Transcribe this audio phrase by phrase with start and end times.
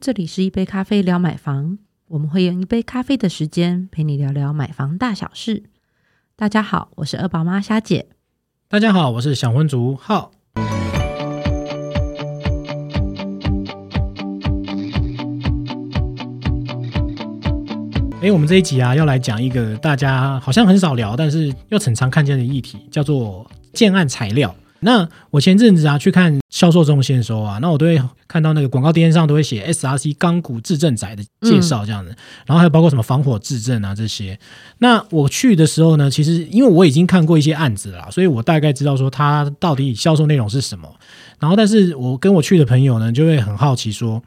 [0.00, 1.78] 这里是一杯咖啡聊买房，
[2.08, 5.64] 我们会用一杯咖啡的时间陪你聊聊买房大小事。
[6.36, 8.08] 大家好，我是二宝妈虾姐。
[8.68, 10.32] 大家好，我是小婚族浩。
[18.20, 24.54] 哎，我们这一集啊，要来讲一个大家好像很少聊，但是又很常看见的议题，叫做建案材料。
[24.84, 32.14] 那我前阵子啊去看销售中心的时候啊，那我都会看到那个广告垫上都会写 SRC 钢骨质证宅的介绍这样子，
[32.46, 34.38] 然后还有包括什么防火质证啊这些。
[34.78, 40.88] 那我去的时候呢，其实因为我已经看过一些案子了，所以我大概知道说它到底销售内容是什么。
[41.40, 44.22] 然后，但是我跟我去的朋友呢，就会很好奇说。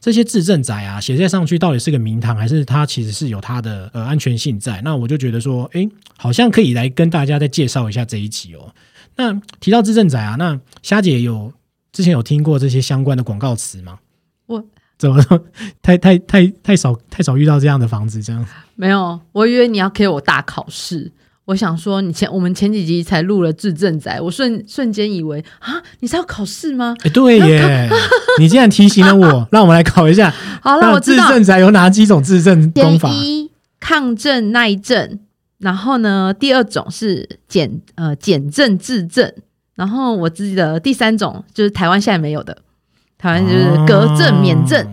[0.00, 4.80] 这些质证宅啊，写在上去到底是个名堂，还是它其实是有它的呃安全性在？
[4.82, 5.84] 那我就觉得说，哎，
[6.16, 8.72] 好像可以来跟大家再介绍一下这一集哦。
[9.18, 11.52] 那提到质证宅啊，那虾姐有
[11.92, 13.98] 之前有听过这些相关的广告词吗？
[14.46, 14.64] 我
[14.96, 15.44] 怎么说？
[15.82, 19.20] 太太太太少太少遇到这样的房子，这样没有？
[19.32, 21.12] 我以为你要给我大考试。
[21.46, 26.94] 我想说，你前我们前几集才录了质证宅，我瞬瞬间以为啊，你是要考试吗？
[27.00, 27.88] 哎，对耶，
[28.38, 30.30] 你竟然提醒了我，让我们来考一下。
[30.60, 33.08] 好了，我知道质证仔有哪几种自证方法？
[33.10, 33.50] 一
[33.80, 35.20] 抗震耐震，
[35.58, 39.32] 然后呢，第二种是减呃减震质证，
[39.74, 42.56] 然后我自己的第三种就是台湾现在没有的，
[43.18, 44.86] 台湾就是隔震免震，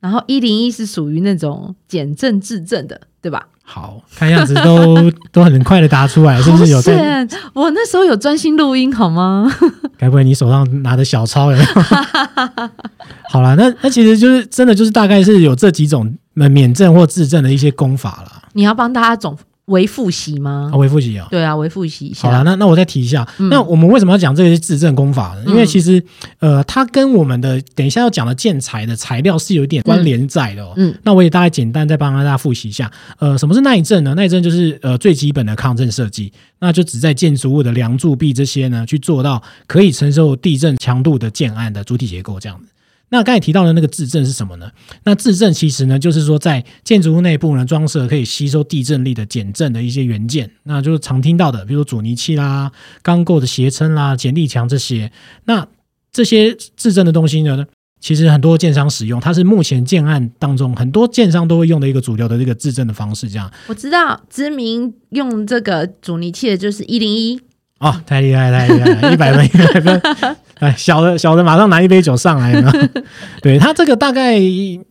[0.00, 3.46] 然后一零一是属于那种减震质证的，对吧？
[3.64, 7.26] 好看样子都 都很快的答出来，是不是有在？
[7.54, 9.48] 我那时候有专心录音好吗？
[9.96, 11.46] 该不会你手上拿的小抄？
[13.30, 18.42] 好了，那那其实就是真的就是大概是有这几种免证或自证的一些功法了。
[18.54, 19.38] 你要帮大家总。
[19.66, 20.70] 为复习吗？
[20.72, 21.26] 啊为复习啊！
[21.30, 22.28] 对啊，为复习一下。
[22.28, 25.44] 好了，那那我再提一下，那我们为什么要讲这些自证功法呢？
[25.46, 26.02] 因为其实，
[26.40, 30.66] 呃，它跟我们的等一下要讲的建材的材料是有一点关联在的。
[30.76, 32.90] 嗯，那我也大概简单再帮大家复习一下。
[33.18, 34.14] 呃，什么是耐震呢？
[34.14, 42.71] 耐震就是呃最基本的抗震设计，那就只在建筑物的梁柱壁这些呢，去做到可以承受地震强度的建案的主体结构这样子。
[43.12, 44.70] 那刚才提到的那个质证是什么呢？
[45.04, 52.72] 那质证其实呢，就是说在建筑物内部呢装设可以吸收地震力的减震的一些元件，那就是常听到的，比如阻尼器啦、
[53.02, 55.12] 钢构的斜撑啦、剪力墙这些。
[55.44, 55.68] 那
[56.10, 57.66] 这些质证的东西呢，
[58.00, 63.28] 其实很多建商使用，它是目前建案当中很多建商都会用的一个主流的这个质证的方式。
[63.28, 67.38] 这样，我知道知名用这个阻尼器的就是一零一。
[67.78, 70.36] 哦，太厉害，太厉害，一百分，一百分。
[70.62, 72.72] 哎，小的，小的，马上拿一杯酒上来了。
[73.42, 74.38] 对他这个大概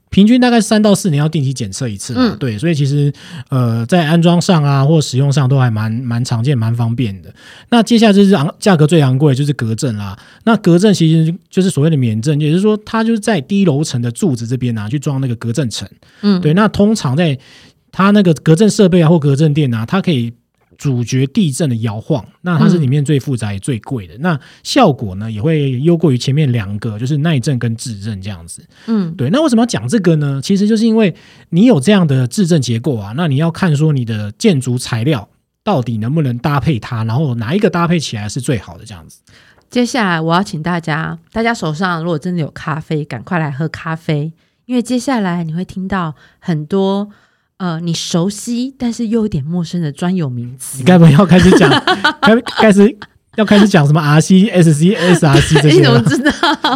[0.09, 2.13] 平均大概三到四年要定期检测一次。
[2.17, 3.09] 嗯，对，所以其实
[3.49, 7.33] 呃，在安装上啊或使用上都还蛮蛮常见、蛮方便的。
[7.69, 10.19] 那接下来就是昂价格最昂贵就是隔震啦。
[10.43, 15.87] 那隔震其实就是所谓的免震，也就是说它就是在低楼层的柱子这边啊去装那个隔震层。
[16.21, 17.39] 嗯，对，那通常在
[17.93, 20.33] 它那个隔震设备啊或隔震垫啊，它可以。
[20.81, 24.17] 主角地震的摇晃，那它是里面最复杂也最贵的。
[24.17, 28.65] 那效果呢，也会优过于前面两个，就是耐震跟质震这样子。
[28.87, 29.29] 嗯，对。
[29.29, 30.41] 那为什么要讲这个呢？
[30.43, 31.13] 其实就是因为
[31.49, 35.29] 你有这样的质震结构啊，那你要看说你的建筑材料
[35.63, 39.19] 到底能不能搭配它，然后哪一个搭配起来是最好的这样子。
[39.69, 44.33] 接下来我要请大家，大家手上如果真的有咖啡，赶快来喝咖啡，
[44.65, 47.11] 因为接下来你会听到很多。
[47.61, 51.69] 呃，你熟悉但是又有点陌生的专有名词，你该不会要开始讲，
[52.19, 52.97] 开开始
[53.35, 55.77] 要开始讲什么 R C S C S R C 这些？
[55.77, 56.31] 你怎么知道？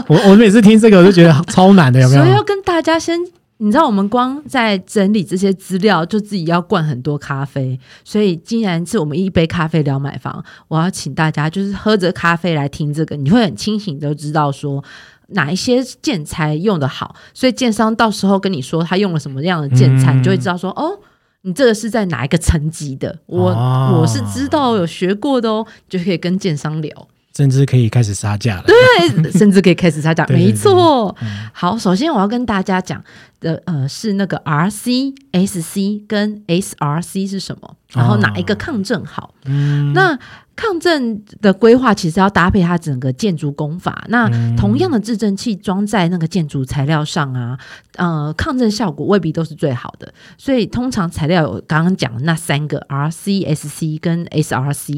[0.07, 2.21] 我我每次听这个我就觉得超难的，有没有？
[2.21, 3.19] 所以要跟大家先，
[3.57, 7.79] 你知道我们光在整理这些资料，就自己要灌很多咖啡。
[8.03, 14.83] 所以既然是我们一杯咖啡聊买房，我要请大家就是喝着咖啡来听这个，你会很清醒的知道说。
[15.29, 20.99] 哪一些建材用的好，所以建商到时候跟你说他用了什么样的建材，你就会知道说哦，
[21.41, 23.49] 你这个是在哪一个层级的，我
[23.99, 28.63] 我是知道有学过的哦，就可以跟建商聊，甚至可以开始杀价了。
[28.63, 31.15] 对，甚至可以开始杀价， 没错。
[31.51, 33.03] 好，首先我要跟大家讲
[33.39, 39.33] 的呃是那个 R C S C 跟 S R C 是什么，然后哪一个抗震好？
[39.93, 40.17] 那
[40.55, 44.05] 抗震的规划其实要搭配它整个建筑工法。
[44.09, 47.57] 那同样的制震器装在那个建筑材料上啊，
[47.97, 50.13] 呃，抗震效果未必都是最好的。
[50.37, 54.93] 所以通常材料有刚刚讲的那三个 R C S C 跟 S R C。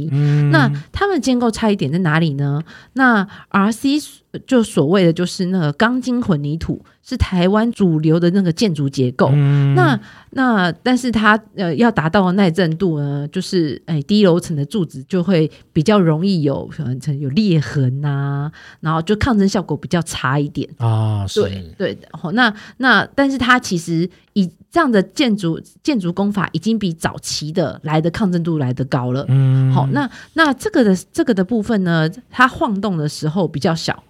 [0.51, 2.61] 那它们建构差异点在哪里呢？
[2.93, 3.97] 那 R C
[4.45, 9.29] 就所谓的就是那个钢筋混凝土是台湾主流的那个建筑结构。
[9.33, 9.99] 嗯那
[10.31, 18.51] 那但是它呃要达到耐震度呢，就是哎低楼层的柱子就会比较容易有可能有裂痕呐、
[18.81, 20.69] 然后就抗震效果比较差一点。
[20.77, 29.25] 啊，对对的，好，那那但是它其实以这样的建筑建筑工法已经比早期的来的抗震度来的高了。
[29.27, 34.03] 嗯，好，那那这个的这个的部分呢，它晃动的时候比较小。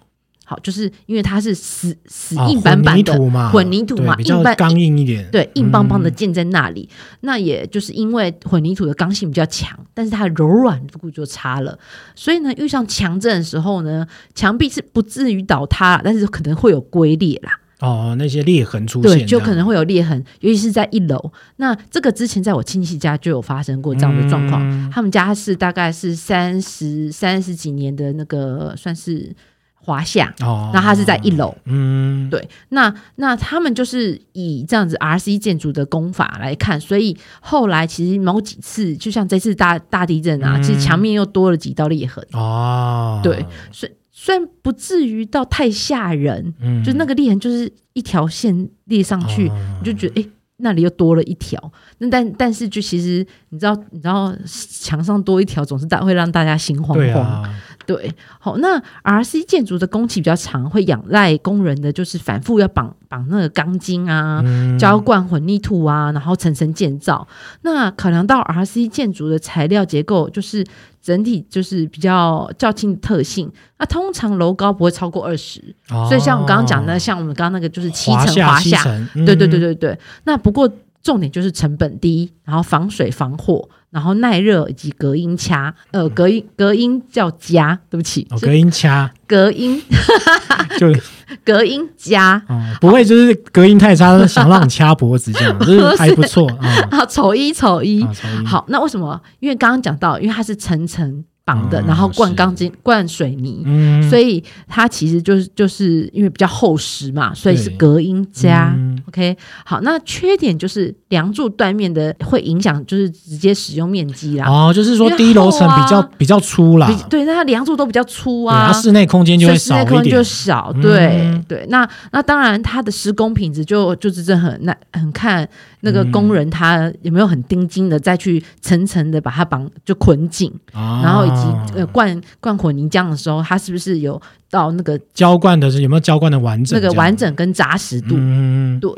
[0.44, 6.86] 好，就是因为它是死死啊硬板板的混凝土嘛，混凝土嘛，比较硬板刚硬一点，对，硬邦邦的嗯建在那里，
[7.20, 11.78] 那也就是因为混凝土的刚性比较强，但是它的柔软度就差了，
[12.14, 21.32] 所以呢，遇上强震的时候呢，墙壁是不至于倒塌，但是可能会有龟裂啦，哦，那些裂痕出对，现，就可能会有裂痕，尤其是在一楼。
[21.56, 24.90] 那这个之前在我亲戚家就有发生过这样的状况，嗯。
[24.92, 29.32] 他们家是大概是三十三十几年的那个算是
[29.74, 31.54] 华夏，哦，那它是在一楼。
[31.66, 40.62] 嗯，对，那那他们就是以这样子 RC 建筑的工法来看，所以后来其实某几次，就像这次大大地震啊，嗯。
[40.62, 51.72] 其实墙面又多了几道裂痕，哦，对虽虽然不至于到太吓人，嗯，就那个裂痕就是一条线裂上去，哦你就觉得诶，那里又多了一条。
[51.98, 57.54] 那但但是就其实你知道，你知道墙上多一条，总是大会让大家心慌慌。
[57.88, 64.42] 对，好，那 RC 建筑的工期比较长，会仰赖工人的就是反复要绑绑那个钢筋啊。
[64.44, 67.26] 嗯浇灌混凝土啊，然后层层建造。
[67.62, 70.62] 那考量到 RC 建筑的材料结构，就是
[71.00, 73.50] 整体就是比较较轻的特性。
[73.78, 79.98] 那通常楼高不会超过二十、所以像我刚刚讲的，像我们刚刚那个就是七层华夏，对对对嗯，对对。
[80.24, 80.70] 那不过
[81.08, 89.80] 重点就是成本低，然后防水防火，然后耐热以及隔音掐，呃，隔音隔音叫夹，对不起，哦隔音掐隔音。
[90.78, 90.86] 就
[91.42, 92.42] 隔音夹。
[92.46, 96.68] 哦，不会就是隔音太差，想让你掐脖子这样， 就是还不错啊。
[96.90, 99.18] 啊，丑一丑一，啊超音好，那为什么？
[99.40, 108.74] 因为刚刚讲到，因为它是层层绑的，哦然后灌是钢筋、灌水泥，嗯，所以它其实就是就是因为比较厚实嘛，所以是隔音加。
[108.76, 109.34] 嗯 OK，
[109.64, 114.46] 好，那缺点就是梁柱断面的会影响，就是直接使用面积啦。
[114.46, 121.64] 哦，就是说低楼层比较啊比较粗啦，比对，那它梁柱都比较粗，啊，它室内空间就会所以室内空间就少对、对。
[121.70, 125.48] 那那当然，它的施工品质就就真的很那很看
[125.80, 134.20] 那个工人他有没有很盯紧的再去层层的把它绑就捆紧，啊然后以及呃灌灌混凝浆的时候，它是不是有
[134.50, 136.80] 到那个浇灌的是有没有浇灌的完整？
[136.80, 138.14] 那个完整跟扎实度？
[138.18, 138.90] 嗯，对，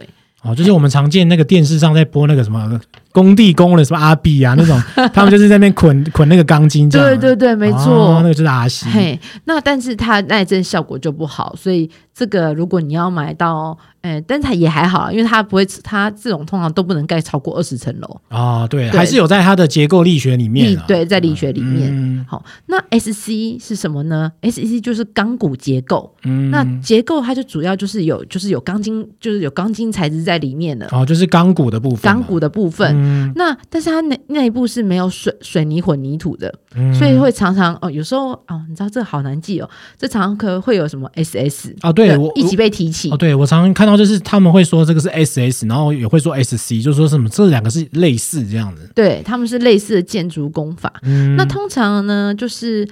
[0.42, 2.80] 哦，就是我们常见那个电视上在播那个什么
[3.12, 4.80] 工地工人什么阿 B 啊那种，
[5.12, 6.88] 他们就是在那边捆捆那个钢筋。
[6.88, 8.20] 对对对，没哦错。
[8.22, 8.86] 那个就是阿西。
[8.88, 11.90] 嘿，那但是它耐震效果就不好，所以
[12.20, 18.20] 这个如果你要买到，呃，但它也还好，因为它不会，它这种通常都不能盖超过二十层楼。
[18.28, 20.84] 啊，对，对还是有在它的结构力学里面啊。
[20.86, 21.88] 对，在力学里面。
[21.90, 26.14] 嗯好，那 S C 是什么呢？S C 就是钢骨结构。
[26.24, 32.02] 嗯那结构它就主要就是有就是有钢筋，就是有钢筋材质在里面的哦，就是钢骨的部分嘛。
[32.02, 32.86] 钢骨的部分。
[32.94, 39.68] 嗯，那但是它内内部是没有水水泥混凝土的，嗯所以会常常哦，有时候哦，你知道这好难记哦，
[39.98, 43.16] 这常常可能会有什么 SS 哦，对我一起被提起哦，。
[43.16, 48.88] 对我常常看到就是他们会说这个是 SS，然后也会说 SC，就说什么这两个是类似这样子。
[48.94, 50.92] 对，他们是类似的建筑工法。
[51.02, 52.86] 嗯，那通常呢，就是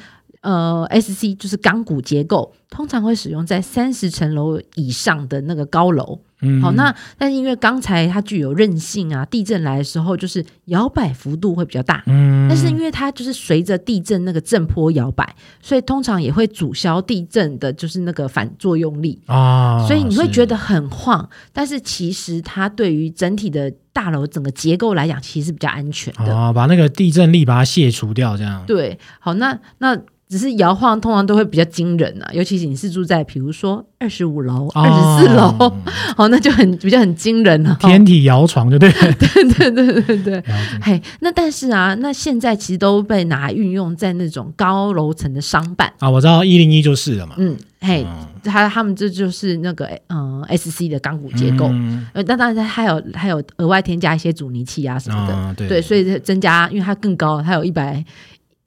[0.48, 6.18] 呃，SC 就是钢骨结构，通常会使用在三十层楼以上的那个高楼。
[6.40, 12.02] 嗯好，那但是因为钢材它具有韧性啊，地震来的时候就是摇摆幅度会比较大。
[12.06, 21.28] 嗯，但是因为它就是随着地震那个震波摇摆，所以通常也会阻消地震的，就是那个反作用力，啊，所以你会觉得很晃。
[21.52, 26.34] 但是其实它对于整体的大楼整个结构来讲，其实是比较安全的。
[26.34, 28.64] 啊，把那个地震力把它卸除掉，这样。
[28.64, 35.73] 对，好，那那只是摇晃，通常都会比较惊人啊，尤其是你是住在比如说二十五楼、二十四楼， 哦
[36.17, 38.89] 好，那就很比较很惊人了、天体摇床，就对。
[38.93, 39.13] 了。
[39.15, 40.44] 对对对对对。
[40.82, 47.35] 嘿，那但是啊，那现在其实都被拿来运用在那种高楼层的商办，啊，我知道一零一就是了嘛。
[47.39, 48.27] 嗯，嘿，嗯。
[48.44, 52.06] 他他们这就是那个嗯、呃 SC 的钢骨结构，嗯。
[52.13, 58.03] 呃，但当然还有还有额外添加一些阻尼器啊什么的，对，所以增加，因为它更高，它有一百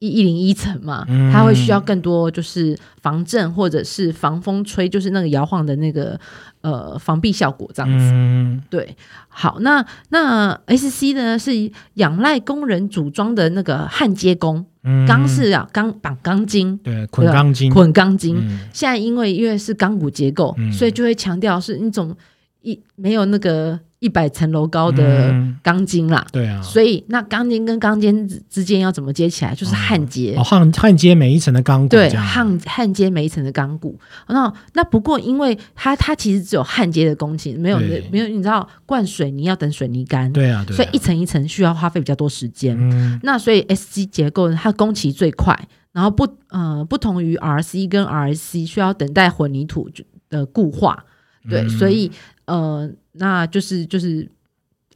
[0.01, 1.31] 一一零一层嘛，嗯。
[1.31, 6.19] 它会需要更多就是防震或者是防风吹，就是那个摇晃的那个
[6.61, 8.09] 呃防避效果这样子。
[8.11, 8.61] 嗯。
[8.69, 8.97] 对，
[9.29, 11.51] 好，那那 S C 呢是
[11.93, 15.05] 仰赖工人组装的那个焊接工，嗯。
[15.07, 16.75] 钢是啊钢绑钢筋。
[16.79, 18.59] 对捆钢筋，捆钢筋，嗯。
[18.73, 20.73] 现在因为因为是钢骨结构，嗯。
[20.73, 22.15] 所以就会强调是那种
[22.63, 25.57] 一没有那个一百层楼高的嗯。
[25.63, 26.25] 钢筋啦。
[26.31, 30.35] 对啊，所以那钢筋跟钢筋之之间要怎么接起来，就是焊接。
[30.35, 33.97] 哦焊焊接每一层的钢骨，对，焊焊接每一层的钢骨。
[34.27, 38.03] 那那不过，因为它它其实只有焊接的工期，没有对。
[38.11, 42.75] 没有，你知道灌水泥要等水泥干，对啊，对啊，所以一层一层需要花费比较多时间。
[42.77, 43.19] 嗯。
[43.21, 45.57] 那所以 S G 结构它工期最快，
[45.91, 49.87] 然后不呃不同于 R C 跟 R C 需要等待混凝土
[50.29, 51.05] 的固化，
[51.47, 51.69] 对，嗯。
[51.69, 52.11] 所以
[52.45, 54.29] 呃那就是就是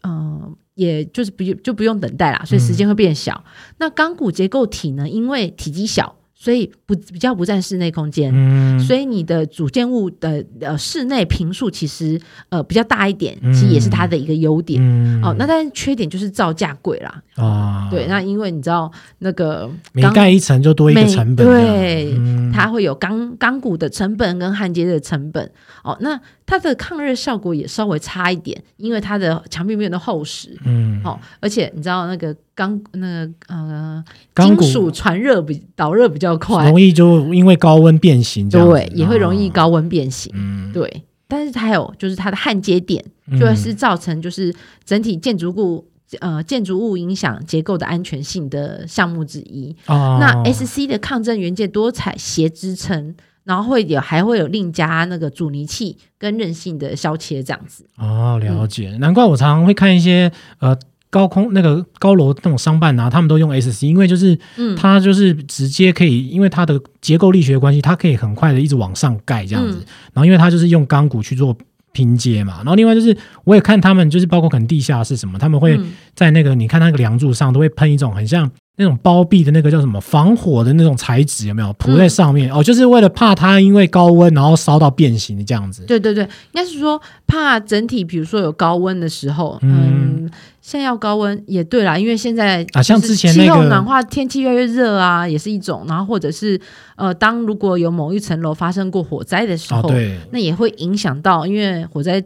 [0.02, 0.56] 呃。
[0.76, 3.46] 也就是不就不用等待啦，所以时间会变小。
[3.78, 14.80] 那钢骨结构体呢，因为体积小，所以不比较不占室内空间，嗯，所以你的主建物的呃室内平数其实呃比较大一点，嗯其实也是它的一个优点。
[14.84, 17.22] 嗯哦，那但是缺点就是造价贵啦。
[17.36, 25.50] 啊，对，那因为你知道那个每钢盖一层就多一个成本对嗯它会有钢钢骨的成本跟焊接的成本。
[25.84, 30.50] 哦，那它的抗热效果也稍微差一点，因为它的墙壁没有那厚实。
[30.66, 34.04] 嗯，哦，而且你知道那个钢那个呃
[34.36, 40.32] 金属传热比导热比较快，容易就因为高温变形对，也会容易哦，高温变形。
[40.34, 45.86] 嗯，对，但是还有就是它的焊接点，嗯就是造成就是整体建筑物
[46.22, 49.76] 呃建筑物影响结构的安全性的项目之一。
[49.88, 57.86] 哦，那 S C 的抗震元件多采斜支撑，然后会有还会有另加那个阻尼器跟韧性的削切这样子。
[57.98, 60.74] 哦，了解，难怪我常常会看一些呃。
[61.16, 69.78] 高空那个高楼那种商办啊，他们都用 SC，因为就是嗯它就是直接可以，因为它的结构力学的关系，它可以很快的一直往上盖这样子。
[69.80, 71.56] 嗯然后因为它就是用钢骨去做
[71.94, 82.52] 拼接嘛，然后另外就是我也看他们就是包括可能地下是什么，他们会嗯在那个你看那个梁柱上都会喷一种很像那种包壁的那个叫什么防火的那种材质，有没有铺在上面？
[82.54, 85.84] 哦，就是为了怕它因为高温然后烧到变形这样子。
[85.88, 90.32] 对对对，应该是说怕整体，比如说有高温的时候，嗯嗯，
[90.66, 95.86] 现在要高温也对啦，因为现在啊像是之前那个气候暖化，天气越来越热啊，也是一种。
[95.88, 96.60] 然后或者是
[96.96, 102.24] 呃，当如果有某一层楼发生过火灾的时哦，候，对，那也会影响到，因为火灾，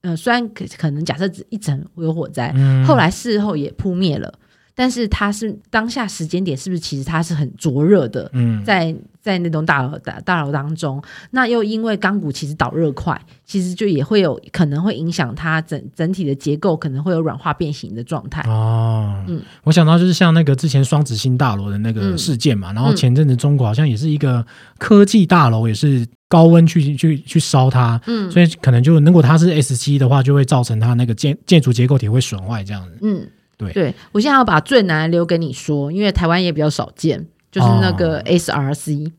[0.00, 2.84] 呃，虽然可可能假设只一层有火灾，嗯。
[2.84, 4.34] 后来事后也扑灭了，
[4.78, 8.62] 但是它是当下时间点是不是其实它是很灼热的，嗯。
[8.64, 18.40] 在在那栋大楼大大楼当中，那又因为钢骨其实导热快，其实就也会有可能会影响它整整体的结构，可能会有软化变形的状态。
[18.48, 19.42] 哦，嗯。
[19.64, 24.46] 我想到就是像那个之前双子星大楼的那个嗯事件嘛，然后前阵子中国好像也是一个
[24.78, 28.30] 科技大楼，也是高温去去去烧它，嗯。
[28.30, 32.96] 所以可能就如果它是 S 七的话，就会造成它那个建建筑结构体会损坏这样子。
[33.02, 33.26] 嗯，
[33.58, 39.10] 对对，我现在要把最难的留给你说，因为台湾也比较少见，就是那个 SRC。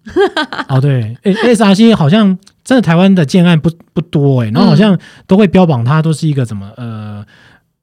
[0.70, 7.24] 哦，对，S R C 好像真的台湾的建案不不多哎，然后好像都会标榜它都是一个怎么呃。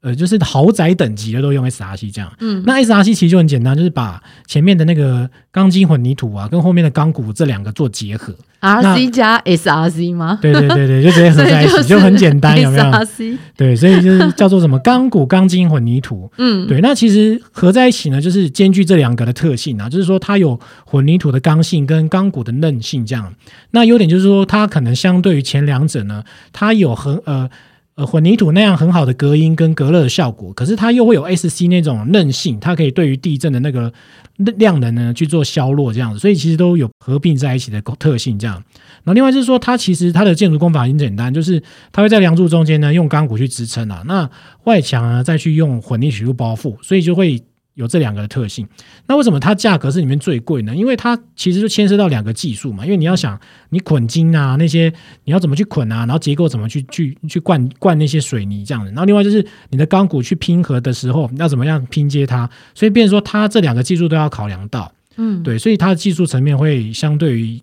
[0.06, 10.38] 呃，就是豪宅等级的都用 SRC 这样，嗯那 SRC 其实就很简单，就是把前面的那个钢筋混凝土啊，跟后面的钢骨这两个做结合，RC 加 SRC 吗？
[10.40, 16.30] 对对对对，就直接合在一起， 就很简单，有没有？SRC，对，所以就是叫做什么钢骨、钢筋混凝土。
[16.38, 23.34] 嗯，对，那其实合在一起呢，就是兼具这两个的特性啊，就是说它有混凝土的刚性跟钢骨的韧性这样。
[23.72, 26.22] 那优点就是说，它可能相对于前两者呢，
[26.52, 27.50] 它有很呃
[27.96, 33.92] 呃混凝土那样很好的隔音跟隔热的效果，可是它又会有 SC 那种韧性，它可以对于地震的那个
[34.36, 38.62] 量能呢去做削弱这样子，所以其实都有合并在一起的特性这样。
[39.04, 44.28] 那另外就是说，它其实它的建筑工法很简单，就是它会在梁柱中间呢用钢骨去支撑啊，那
[44.64, 47.42] 外墙呢再去用混凝土去包覆，所以就会
[47.76, 48.66] 有这两个的特性。
[49.06, 50.74] 那为什么它价格是里面最贵呢？
[50.74, 53.40] 因为它其实就牵涉到两个技术嘛，因为你要想
[53.70, 54.92] 你捆筋啊那些
[55.24, 64.92] 你要怎么去捆啊，然后结构怎么去去去灌灌那些水泥这样的，然后另外就是你的钢骨去拼合的时候要怎么样拼接它，所以变说它这两个技术都要考量到。
[65.18, 67.60] 嗯，对，所以它的技术层面会相对于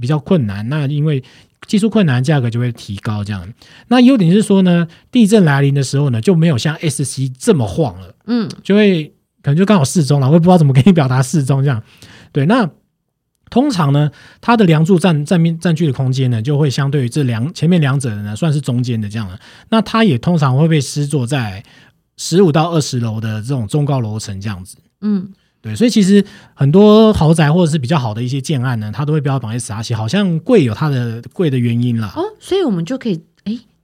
[0.00, 0.68] 比较困难。
[0.68, 1.22] 那因为
[1.66, 3.24] 技术困难，价格就会提高。
[3.24, 3.48] 这样，
[3.88, 9.13] 那优点是说呢，地震来临的时候呢，就没有像 S C 这么晃了，嗯就会
[9.44, 10.26] 可能就刚好适中了。
[10.26, 11.80] 我也不知道怎么给你表达适中这样。
[12.32, 12.68] 对，那
[13.50, 14.10] 通常呢，
[14.40, 19.38] 它的梁柱占占面占据的空间呢，就会相对于这两前面两者呢，算是中间的这样的。
[19.68, 21.62] 那它也通常会被施作在
[22.16, 24.78] 十五到二十楼的这种中高楼层这样子。
[25.02, 26.22] 嗯对，所以其实
[26.52, 32.12] 很多豪宅或者是比较好的一些建案呢，它都会标榜 SRC，好像贵有它的贵的原因啦。
[32.14, 33.20] 哦，所以我们就可以，哎，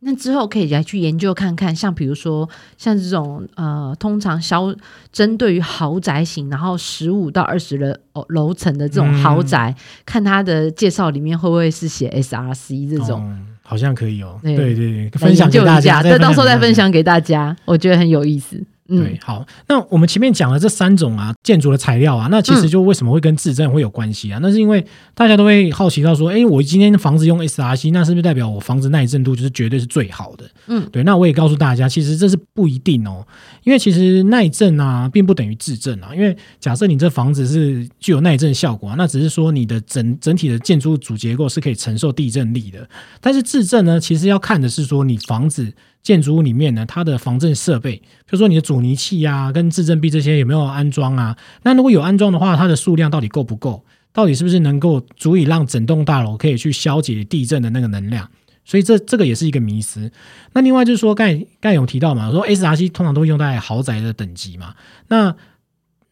[0.02, 4.74] 那之后可以来去研究看看，像比如说像这种呃，通常销
[5.12, 7.94] 针对于豪宅型，然后十五到二十楼
[8.28, 9.74] 楼层的这种豪宅，
[10.06, 14.38] 看它的介绍里面会不会是写 SRC 这种，好像可以哦。
[14.42, 18.64] 对对对，分享给大家，对到时候再分享给大家，我觉得很有意思。
[18.96, 24.40] 对，好，那我们前面讲了这三种啊建筑的材料啊，那其实就为什么会跟自证会有关系啊？
[24.42, 30.44] 那是因为大家都会好奇到说，哎，我今天房子用 SRC，那是不是代表我房子耐震度就是绝对是最好的？
[30.66, 33.24] 嗯，对，那我也告诉大家，其实这是不一定哦，
[33.62, 36.14] 因为其实耐震啊，并不等于自证啊。
[36.14, 42.88] 因为假设你这房子是具有耐震效果啊，那只是说你的整整体的建筑主结构是可以承受地震力的。
[43.20, 45.72] 但是自证呢，其实要看的是说你房子。
[46.02, 51.36] 建筑物里面呢，它的防震设备，比如说你的阻尼器啊，跟自震臂这些有没有安装啊？
[51.62, 53.84] 那如果有安装的话，它的数量到底够不够？
[54.12, 58.28] 到底是不是能够足以让整栋大楼可以去消解地震的那个能量？
[58.64, 60.10] 所以这这个也是一个迷思。
[60.52, 64.74] 那另外就是说，盖盖勇提到嘛，说 SRC 通常都用在豪宅的等级嘛，
[65.08, 65.34] 那。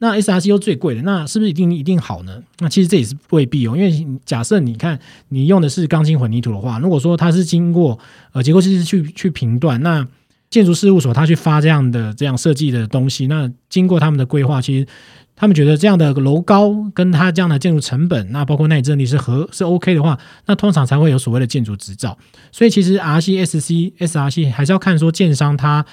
[0.00, 2.40] 那 SRC 又最贵的，那是不是一定一定好呢？
[2.60, 4.96] 那其实这也是未必哦，因为假设你看
[5.30, 7.98] 你用的是钢筋混凝土的话，如果说它是经过
[8.32, 10.06] 呃结构师去去评断，那
[10.50, 14.86] 建筑事务所他去发这样的这样设计的东西，那经过他们的规划，其实
[15.34, 22.16] 他们觉得这样的楼高跟它这样的建筑成本，那包括耐震力是合是 OK 的话，那通常才会有所谓的建筑执照。
[22.52, 25.84] 所以其实 RCSC SRC 还是要看说建商他。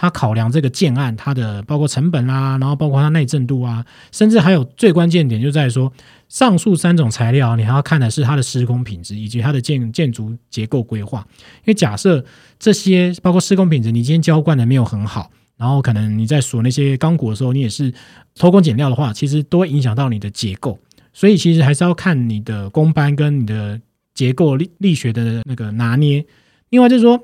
[0.00, 5.92] 他考量这个建案，它的包括成本啦，然后包括它耐震度啊，甚至还有最关键点就在于说，
[6.28, 11.26] 上述三种材料，你还要看的是它的施工品质以及它的建建筑结构规划。
[11.40, 12.24] 因为假设
[12.60, 17.92] 这些包括施工品质，你今天浇灌的没有很好，然后可能你在锁那些钢骨的时候，你也是
[18.36, 20.78] 偷工减料的话，其实都会影响到你的结构。
[21.12, 23.80] 所以其实还是要看你的工班跟你的
[24.14, 26.24] 结构力力学的那个拿捏。
[26.68, 27.20] 另外就是说，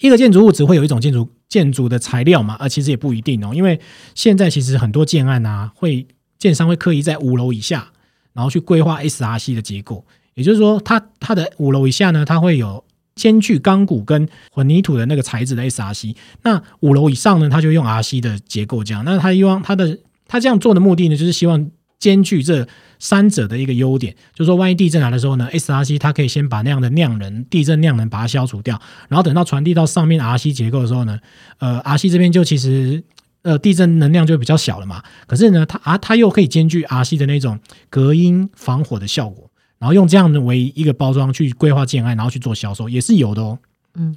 [0.00, 1.26] 一个建筑物只会有一种建筑。
[1.56, 3.80] 建筑的材料嘛，啊，其实也不一定哦，因为
[4.14, 6.06] 现在其实很多建案啊，会
[6.38, 7.90] 建商会刻意在五楼以下，
[8.34, 12.84] 然后去规划 SRC 的结构，也就是说，它它的五楼以下呢，它会有
[13.14, 21.70] 兼具钢骨跟混凝土的那个材质的 SRC，那五楼以上呢，它就用 RC 的结构这样，那它希望它的它这样做的目的呢，就是希望。
[21.98, 22.66] 兼具这
[22.98, 31.18] 三者的一个优点，就是说，万一地震来的时候呢，SRC 它可以先把那样的量能、地震量能把它消除掉，然后等到传递到上面 RC 结构的时候呢，
[31.58, 33.02] 呃，RC 这边就其实
[33.42, 35.02] 呃地震能量就比较小了嘛。
[35.26, 43.58] 可是呢，它啊它又可以兼具 RC 的那种隔音防火的效果，然后用这样的为一个包装去规划建案，然后去做销售也是有的哦。
[43.94, 44.16] 嗯，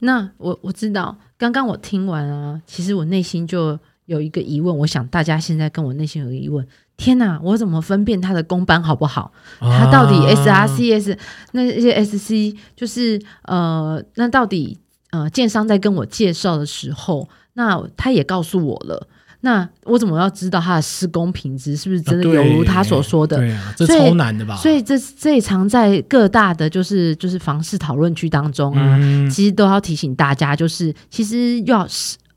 [0.00, 3.78] 那我我知道，刚刚我听完啊，其实我内心就
[4.10, 6.66] 有一个疑问，我想大家现在跟我内心有个疑问。
[6.96, 9.32] 天哪，我怎么分辨它的公班好不好？
[9.60, 11.16] 它到底 S R C S
[11.52, 14.76] 那些 S C 就是呃，那到底
[15.12, 19.06] 呃，建商在跟我介绍的时候，那他也告诉我了，
[19.42, 23.36] 那我怎么要知道他的施工品质是不是真的有如他所说的？
[23.36, 24.56] 对啊，这超难的吧？
[24.56, 28.98] 所以这这也常在各大的就是就是房市讨论区当中啊，
[29.30, 31.86] 其实都要提醒大家，就是其实要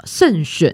[0.05, 0.73] 慎选。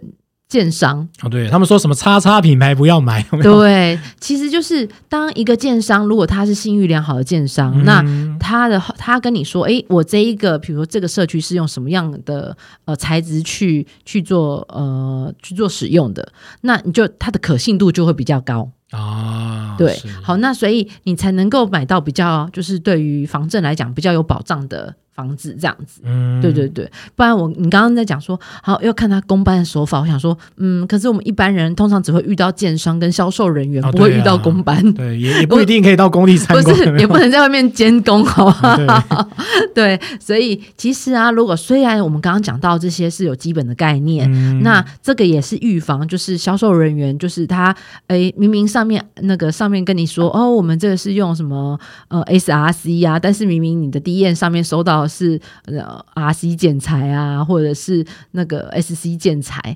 [0.49, 8.03] 建商哦，对他们说什么叉叉品牌不要买，对，其实就是当一个建商，如果他是信誉良好的建商，那
[8.39, 16.27] 他的他跟你说，哎，我这一个，比如说这个社区是用什么样的呃材质去去做呃去做使用的，
[16.61, 19.75] 那你就它的可信度就会比较高啊。
[19.77, 24.95] 对，好，那所以你才能够买到比较就是对于房震来讲比较有保障的。
[25.19, 39.29] 房子这样子，嗯，对对对，不然我你刚刚在讲说，好要看他公班的手法，我想说，嗯，可是我们一般人通常只会遇到建商跟销售人员，不会遇到公班，对，也也不一定 可以到工地参观，不是，也不能在外面监工，好不好？
[39.75, 44.31] 对，所以其实啊，如果虽然我们刚刚讲到这些是有基本的概念，
[44.63, 47.75] 那这个也是预防，就是销售人员就是他，
[48.07, 51.77] 哎，明明上面那个上面跟你说，哦，我们这个是用什么
[52.07, 55.08] 呃 SRC 呀，但是明明你的第一页上面收到。
[55.09, 59.75] 是呃 R C 建材啊，或者是那个 S C 建材，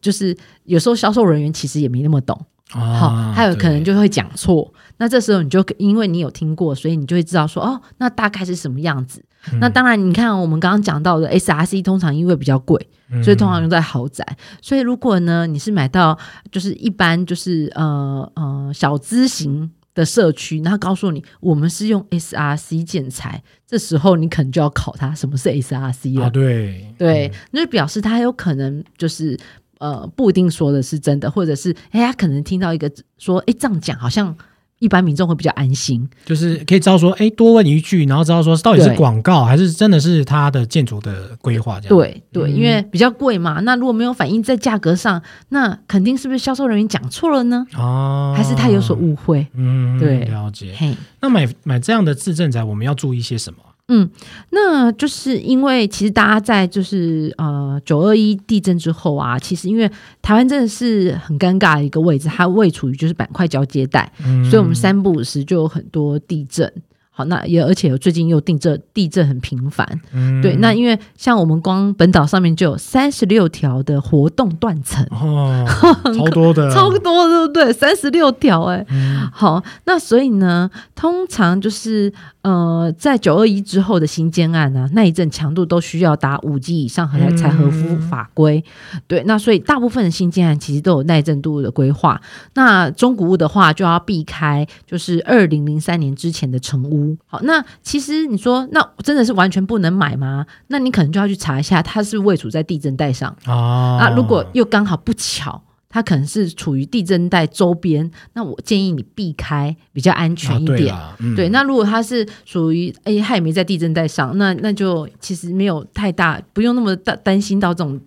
[0.00, 4.74] 就是有时候销售人员其实也没那么懂，好，还有可能就会讲错。
[4.98, 9.24] 那这时候你就因为你有听过，所以你就会知道说哦，那大概是什么样子。
[9.60, 12.88] 那当然，你看我们刚刚讲到的 S R C，通常因为比较贵，
[13.24, 14.24] 所以通常用在豪宅。
[14.60, 16.18] 所以如果呢，你是买到
[16.50, 19.70] 就是一般就是呃呃小资型。
[19.94, 26.30] 的社区，然后告诉你我们是用 SRC 建材，这时候你可能就要考他什么是 SRC 了。
[26.30, 29.38] 对对，那就表示他有可能就是
[29.78, 34.34] 呃不一定说的是真的，或者是哎他可能听到一个说哎这样讲好像
[34.82, 36.06] 一般民众会比较安心。
[36.24, 41.96] 就是可以知道说，哎，多问一句，然后知道说到底是广告还是真的是它的建筑的规划这样。
[41.96, 47.64] 对对，因为比较贵嘛，那如果没有反映在价格上，那肯定是不是销售人员讲错了呢？
[47.76, 49.46] 哦，还是他有所误会？
[49.54, 50.74] 嗯，对了解。
[50.76, 50.94] 嘿。
[51.20, 53.58] 那买买这样的自证宅，我们要注意些什么？
[53.88, 54.08] 嗯，
[54.50, 59.90] 那就是因为其实大家在就是呃九二一地震之后啊，其实因为
[60.22, 66.72] 台湾真的是很尴尬的一个位置，它位处于就是板块交接带，嗯所以我们三不五时就有很多地震。
[67.14, 69.86] 好，那也而且有最近又地震，地震很频繁。
[70.14, 75.62] 嗯对，那因为像我们光本岛上面就有三十六条的活动断层，哦，
[76.16, 77.70] 超多的，超多，对不对？
[77.70, 88.64] 三十六条，哎，嗯好，那所以呢，通常就是呃，在九二一之后的新建案呢、那一阵强度都需要达五级以上才才合乎法规。
[89.06, 92.18] 对，那所以大部分的新建案其实都有耐震度的规划。
[92.54, 97.01] 那中古物的话，就要避开就是二零零三年之前的成屋。
[97.26, 100.46] 好，那其实你说，那真的是完全不能买吗？
[100.68, 103.34] 那你可能就要去查一下，它是不是位处在地震带上。
[103.44, 111.36] 啊那如果又刚好不巧，它可能是处于地震带周边，那我建议你避开，比较安全一啊对点。
[111.36, 118.00] 对，那如果它是属于哎，它也没在地震带上，那那就其实没有太大，不用那么大担心到这种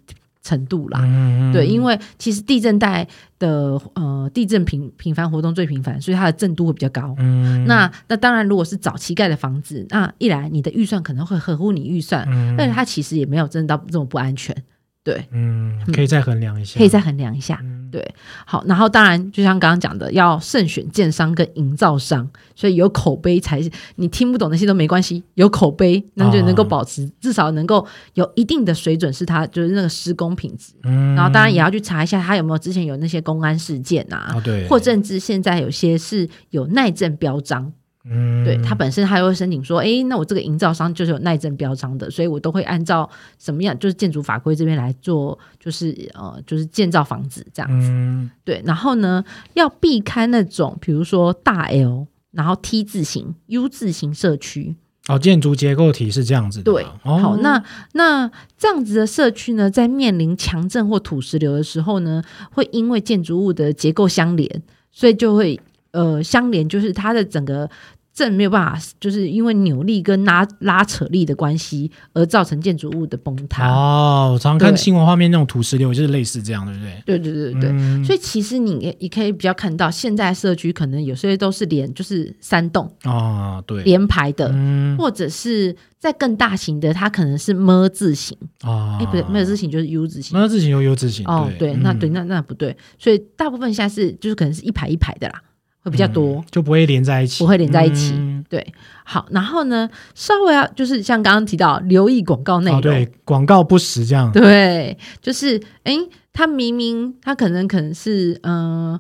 [0.46, 1.00] 程度啦。
[1.04, 3.06] 嗯对，因为其实地震带
[3.40, 7.16] 的呃地震频频繁活动最频繁，所以它的震度会比较高。
[7.18, 14.56] 嗯那那当然，如果是早期盖的房子，那一来你的预算可能会合乎你预算，嗯但是它其实也没有真的到这么不安全。
[15.04, 17.60] 对，嗯，可以再衡量一下，可以再衡量一下。
[17.96, 26.68] 嗯对，好，然后当然就像刚刚讲的，要慎选建商跟营造商，所以有口碑才是你听不懂那些都没关系，有口碑那就能够啊。
[26.76, 30.74] 保持、至少能够有一定的水准，是它就是那个施工品质。
[30.84, 31.16] 嗯。
[31.16, 34.36] 然后当然也要去查一下它有没有之前有那些公安事件啊，
[34.68, 37.72] 或甚至现在有些是有耐震标章，
[38.10, 47.88] 嗯对他本身还会申请说，诶，那我这个营造商就是有耐震标章的，所以我都会按照什么样，就是建筑法规这边来做，就是呃，就是建造房子这样子。
[47.90, 54.76] 嗯对，然后呢，要避开那种比如说大 L，然后 T 字形、U 字形社区。
[55.08, 57.64] 哦，建筑结构体是这样子的，对，哦好，那
[57.94, 67.70] 那这样子的社区呢，在面临强震或土石流的时候呢，会因为建筑物的结构相连，所以就会呃相连，就是它的整个
[68.16, 73.68] 震没有办法，就是因为扭力跟拉拉扯力的关系而造成建筑物的崩塌。
[73.68, 77.04] 哦，我常看新闻画面那种土石流，就是类似这样，对不对？
[77.06, 77.70] 对对对对对。
[77.72, 78.02] 嗯。
[78.06, 84.96] 所以其实你也也可以比较看到，现在社区可能有些都是连就是三栋哦，对，连排的，嗯。
[84.98, 90.40] 或者是在更大型的，它可能是么字形，啊，哎、不对，么字形就是 U 字形。
[90.40, 92.14] 么字形有 U 字形，哦，对，那对，嗯。
[92.14, 95.42] 那那不对，所以大部分现在是就是可能是一排一排的啦，
[95.86, 98.12] 会比较多，就不会连在一起，不会连在一起。
[98.16, 102.80] 嗯对，好，然后呢，稍微要就是像刚刚提到，留意广告内容。
[102.80, 105.96] 哦，对，广告不实这样，对，就是哎，
[106.34, 109.00] 他明明他可能可能是嗯、呃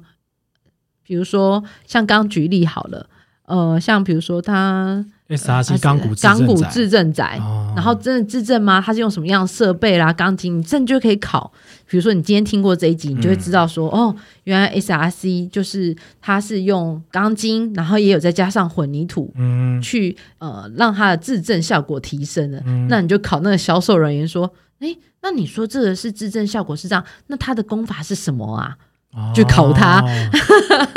[1.07, 3.07] 比如说像刚举例好了，
[3.45, 8.81] 呃，像比如说他 SRC 钢骨钢骨制质证仔，哦然后真的质证吗？
[8.83, 10.13] 它是用什么样的设备啦？
[10.13, 11.51] 钢筋，你这样就可以考。
[11.87, 19.31] 比如说你今天听过这一集，你就会知道说，哦，原来 SRC 就是它是用钢筋，然后也有再加上混凝土。
[19.35, 28.77] 嗯去呃让它的质证效果提升的，嗯那你就考那个销售人员说，哎，那你说这个是质证效果是这样，那它的功法是什么啊？
[29.33, 30.01] 去考他。
[30.01, 30.07] 哦。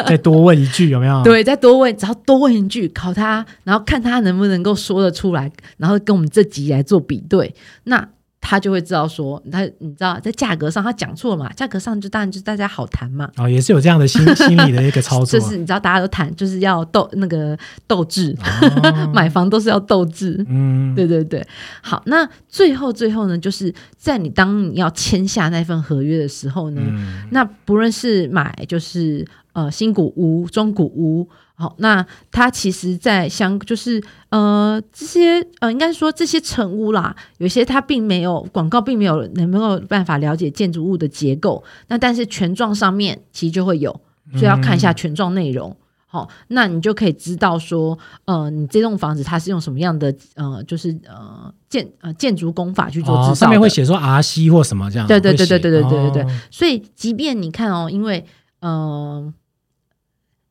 [0.07, 1.23] 再多问一句有没有？
[1.25, 7.55] 对，再多问，只要多问一句，考他，然后看他能不能够说得出来，然后跟我们这集来做比对，
[7.85, 8.09] 那
[8.41, 13.31] 他就会知道说，他你知道在价格上他讲错了嘛，价格上就当然就大家好谈嘛。
[13.37, 19.11] 哦，也是有这样的心 心理的一个操作， 就是你知道，大家都谈，就是要斗那个斗志，哦。
[19.13, 20.45] 买房都是要斗志。
[20.49, 21.47] 嗯，对对对，
[21.83, 27.25] 好，那最后最后呢，就是在你当你要签下那份合约的时候呢，嗯。
[27.31, 31.29] 那不论是买就是呃新古屋、中古屋，
[31.61, 43.91] 好，那它其实在相就是呃这些呃应该说这些成屋啦，有一些它并没有广告，并没有能没有办法了解建筑物的结构，那但是权状上面其实就会有，
[44.35, 45.77] 所以要看一下权状内容。
[46.11, 58.25] 好，那你就可以知道说，呃，你这栋房子它是用什么样的呃，就是呃建呃建筑工法去做制造哦，上面会写说 R C 或什么这样，对对对对对对对对对哦所以，即便你看哦，因为
[58.61, 59.35] 呃，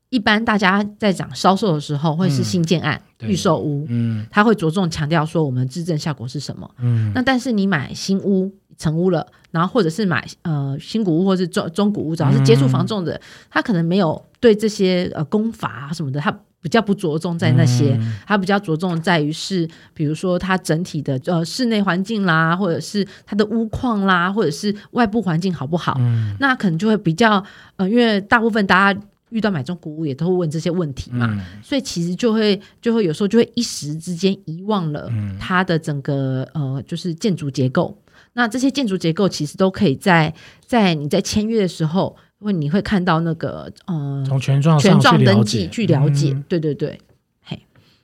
[0.10, 2.44] 一般大家在讲销售的时候，会是嗯。
[2.44, 3.30] 新建案、对。
[3.30, 4.26] 预售屋，嗯。
[4.32, 6.70] 它会着重强调说我们的质证效果是什么。
[6.80, 26.00] 嗯，那但是你买新屋，成屋了，然后或者是买呃新古屋或是中中古屋，只要是接触房仲的，他可能没有对这些呃功法啊什么的，他比较不着重在那些，他比较着重在于是，比如说它整体的呃室内环境啦，或者是它的屋况啦，或者是外部环境好不好，
[26.40, 27.44] 那可能就会比较
[27.76, 29.02] 呃，因为大部分大家。
[29.30, 37.98] 遇到买中古屋也都会问这些问题嘛，所以其实就会就会有时候就会一时之间遗忘了它的整个呃就是建筑结构。
[38.34, 40.34] 那这些建筑结构其实都可以在
[40.66, 47.00] 在你在签约的时候，因为你会看到那个呃从权状权状登记去了解，对对对，
[47.44, 47.60] 嘿。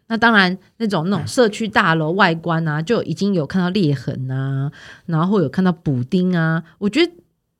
[0.08, 4.72] 那当然那种那种社区大楼外观啊，就已经有看到裂痕啊，
[5.06, 7.12] 然后有看到补丁啊，我觉得。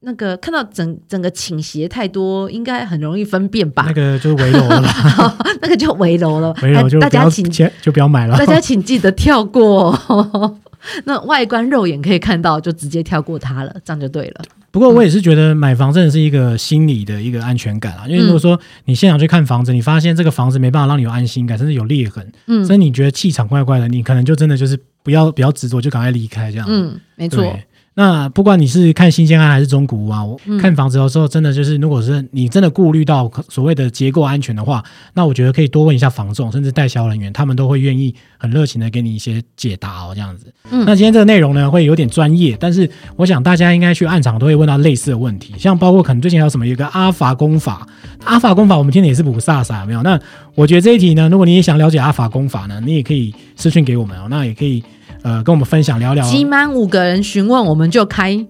[0.04, 3.86] 那个看到整整个倾斜太多，应该很容易分辨吧？
[3.88, 4.84] 那个就是围楼了，
[5.62, 6.54] 那个就围楼了。
[6.62, 7.50] 围楼就大家请
[7.82, 8.38] 就不要买了。
[8.38, 9.98] 大家请记得跳过。
[11.06, 14.42] 那外观肉眼可以看到，就直接跳过它了，这样就对了。
[14.70, 26.68] 不过我也是觉得买房真的是一个心理的一个安全感啊，因为如果说你现场去看房子，你发现这个房子没办法让你有安心感，甚至有裂痕，嗯，所以你觉得气场怪怪的，你可能就真的就是不要不要执着，就赶快离开这样。
[26.70, 27.58] 嗯，没错。
[27.96, 40.52] 那不管你是看新鲜案还是中古屋啊，我看房子的时候，真的就是，如果是你真的顾虑到所谓的结构安全的话，那我觉得可以多问一下房仲，甚至代销人员，他们都会愿意很热情的给你一些解答哦，这样子。
[40.72, 47.88] 那今天这个内容呢，会有点专业，但是我想大家应该去暗场都会问到类似的问题，像包括可能最近还有什么一个阿法功法，
[48.24, 50.02] 阿法功法我们听的也是不飒飒，没有？
[50.02, 50.20] 那
[50.56, 54.84] 我觉得这一题呢，如果你也想了解阿法功法呢，你也可以私讯给我们哦，那也可以。
[55.24, 56.24] 呃，跟我们分享聊聊。
[56.26, 58.46] 集满五个人询问，我们就开。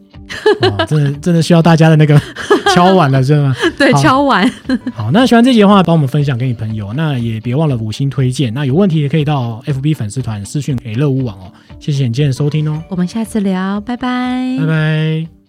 [0.87, 2.19] 真的真的需要大家的那个
[2.73, 3.53] 敲碗了，是吗？
[3.77, 4.49] 对，敲碗。
[4.95, 6.91] 好，那喜欢这集的话，帮我们分享给你朋友。
[6.93, 8.53] 那也别忘了五星推荐。
[8.53, 11.51] 那有问题也可以到 FB 粉丝团私讯给乐屋网哦。
[11.79, 12.81] 谢谢你今天的收听哦。
[12.89, 14.57] 我们下次聊，拜拜。
[14.59, 15.42] 拜拜。